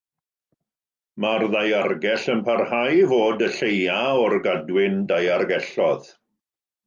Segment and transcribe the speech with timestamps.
[1.25, 6.11] Mae'r Ddaeargell yn parhau i fod y lleiaf o'r gadwyn daeargelloedd.